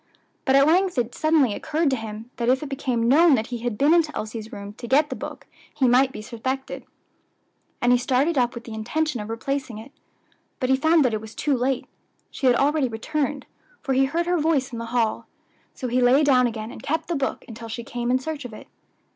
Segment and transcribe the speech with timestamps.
[0.45, 3.59] But at length it suddenly occurred to him that if it became known that he
[3.59, 6.87] had been into Elsie's room to get the book he might be suspected;
[7.83, 9.91] and he started up with the intention of replacing it.
[10.59, 11.85] But he found that it was too late;
[12.31, 13.45] she had already returned,
[13.83, 15.27] for he heard her voice in the hall;
[15.75, 18.53] so he lay down again, and kept the book until she came in search of
[18.53, 18.65] it.